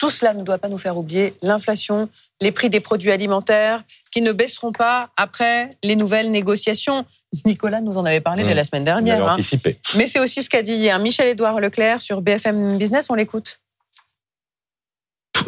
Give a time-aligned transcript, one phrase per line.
[0.00, 2.08] tout cela ne doit pas nous faire oublier l'inflation,
[2.40, 7.04] les prix des produits alimentaires qui ne baisseront pas après les nouvelles négociations.
[7.44, 8.56] Nicolas nous en avait parlé dès Mmh.
[8.56, 9.28] la semaine dernière.
[9.28, 9.36] Hein.
[9.96, 13.08] Mais c'est aussi ce qu'a dit hier Michel-Édouard Leclerc sur BFM Business.
[13.10, 13.60] On l'écoute.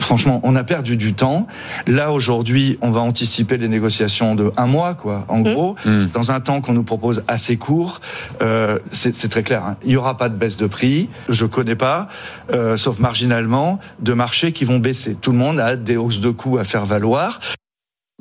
[0.03, 1.47] Franchement, on a perdu du temps.
[1.87, 5.25] Là, aujourd'hui, on va anticiper les négociations de un mois, quoi.
[5.29, 5.53] En Mhm.
[5.55, 6.07] gros, Mm.
[6.13, 8.01] dans un temps qu'on nous propose assez court,
[8.43, 9.65] euh, c'est c'est très clair.
[9.65, 9.77] hein.
[9.85, 11.09] Il y aura pas de baisse de prix.
[11.29, 12.09] Je connais pas,
[12.53, 15.15] euh, sauf marginalement, de marchés qui vont baisser.
[15.21, 17.39] Tout le monde a des hausses de coûts à faire valoir.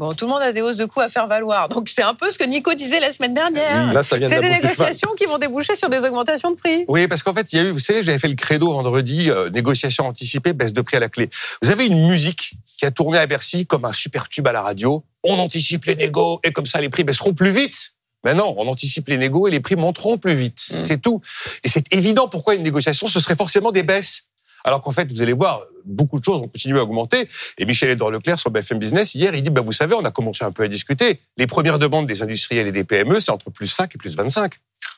[0.01, 1.69] Bon, tout le monde a des hausses de coûts à faire valoir.
[1.69, 3.93] Donc c'est un peu ce que Nico disait la semaine dernière.
[3.93, 6.55] Là, ça vient de C'est la des négociations qui vont déboucher sur des augmentations de
[6.55, 6.85] prix.
[6.87, 9.29] Oui, parce qu'en fait, il y a eu, vous savez, j'avais fait le credo vendredi,
[9.29, 11.29] euh, négociation anticipée, baisse de prix à la clé.
[11.61, 14.63] Vous avez une musique qui a tourné à Bercy comme un super tube à la
[14.63, 15.03] radio.
[15.23, 17.91] On anticipe les négos et comme ça les prix baisseront plus vite.
[18.25, 20.69] Mais non, on anticipe les négos et les prix monteront plus vite.
[20.73, 20.85] Mm.
[20.85, 21.21] C'est tout.
[21.63, 24.30] Et c'est évident pourquoi une négociation, ce serait forcément des baisses.
[24.63, 27.27] Alors qu'en fait, vous allez voir, beaucoup de choses vont continuer à augmenter.
[27.57, 30.43] Et Michel-Édouard Leclerc sur BFM Business, hier, il dit, bah, vous savez, on a commencé
[30.43, 31.19] un peu à discuter.
[31.37, 34.53] Les premières demandes des industriels et des PME, c'est entre plus 5 et plus 25.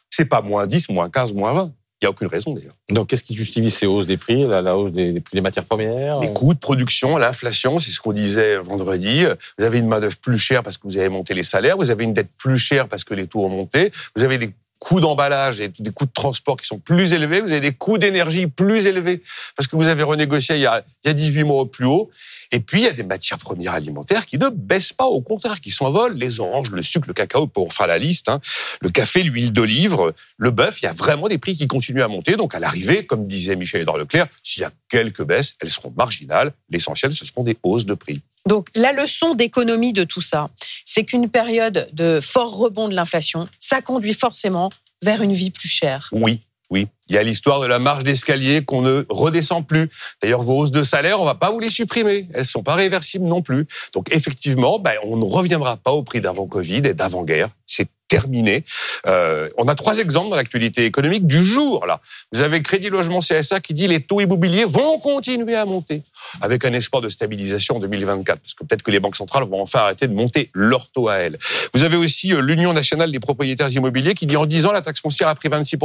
[0.09, 1.71] C'est pas moins 10, moins 15, moins 20.
[2.01, 2.75] Il n'y a aucune raison d'ailleurs.
[2.89, 5.41] Donc, qu'est-ce qui justifie ces hausses des prix la, la hausse des, des prix des
[5.41, 9.23] matières premières Les coûts de production, l'inflation, c'est ce qu'on disait vendredi.
[9.57, 12.03] Vous avez une main-d'œuvre plus chère parce que vous avez monté les salaires, vous avez
[12.03, 14.53] une dette plus chère parce que les taux ont monté, vous avez des
[14.83, 17.97] coûts d'emballage et des coûts de transport qui sont plus élevés, vous avez des coûts
[17.97, 19.23] d'énergie plus élevés
[19.55, 21.85] parce que vous avez renégocié il y a, il y a 18 mois au plus
[21.85, 22.09] haut.
[22.51, 25.61] Et puis, il y a des matières premières alimentaires qui ne baissent pas, au contraire,
[25.61, 26.15] qui s'envolent.
[26.15, 28.41] Les oranges, le sucre, le cacao, pour faire la liste, hein.
[28.81, 29.97] le café, l'huile d'olive,
[30.37, 32.35] le bœuf, il y a vraiment des prix qui continuent à monter.
[32.35, 36.51] Donc, à l'arrivée, comme disait Michel-Édouard Leclerc, s'il y a quelques baisses, elles seront marginales.
[36.69, 38.21] L'essentiel, ce seront des hausses de prix.
[38.47, 40.49] Donc la leçon d'économie de tout ça,
[40.85, 44.69] c'est qu'une période de fort rebond de l'inflation, ça conduit forcément
[45.01, 46.09] vers une vie plus chère.
[46.11, 46.87] Oui, oui.
[47.09, 49.89] Il y a l'histoire de la marge d'escalier qu'on ne redescend plus.
[50.21, 52.27] D'ailleurs, vos hausses de salaire, on va pas vous les supprimer.
[52.33, 53.67] Elles sont pas réversibles non plus.
[53.93, 57.49] Donc, effectivement, ben, on ne reviendra pas au prix d'avant Covid et d'avant-guerre.
[57.65, 58.63] C'est terminé.
[59.07, 61.87] Euh, on a trois exemples dans l'actualité économique du jour.
[61.87, 61.99] Là,
[62.31, 66.03] vous avez Crédit Logement CSA qui dit les taux immobiliers vont continuer à monter
[66.39, 69.61] avec un espoir de stabilisation en 2024, parce que peut-être que les banques centrales vont
[69.61, 71.39] enfin arrêter de monter leurs taux à elles.
[71.73, 74.83] Vous avez aussi euh, l'Union nationale des propriétaires immobiliers qui dit en 10 ans la
[74.83, 75.77] taxe foncière a pris 26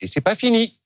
[0.00, 0.78] et c'est pas fini.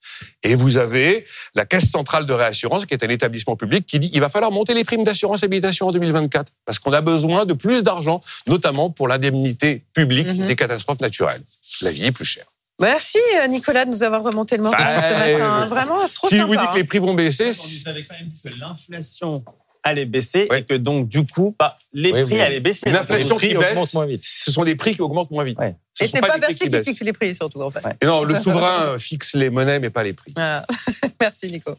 [0.42, 1.24] Et vous avez
[1.54, 4.50] la Caisse centrale de réassurance, qui est un établissement public, qui dit il va falloir
[4.52, 8.90] monter les primes d'assurance habitation en 2024, parce qu'on a besoin de plus d'argent, notamment
[8.90, 10.46] pour l'indemnité publique Mhm.
[10.46, 11.42] des catastrophes naturelles.
[11.82, 12.46] La vie est plus chère.
[12.80, 15.62] Merci euh, Nicolas de nous avoir remonté le moral Bah, matin.
[15.62, 16.46] euh, Vraiment, trop Si je sympa.
[16.52, 19.44] vous dis que les prix vont baisser, que l'inflation
[19.82, 20.60] allait baisser Ouais.
[20.60, 22.82] et que donc du coup, bah, les Oui, prix mais allaient baisser.
[22.88, 24.20] une Donc, inflation prix qui augmente baisse, moins vite.
[24.24, 25.58] ce sont des prix qui augmentent moins vite.
[25.58, 25.74] Ouais.
[25.94, 26.84] Ce Et c'est pas pas Bercy qui baissent.
[26.86, 27.84] fixe les prix surtout en fait.
[27.84, 27.92] Ouais.
[28.00, 30.32] Et non, le souverain fixe les monnaies, mais pas les prix.
[31.20, 31.76] Merci Nico.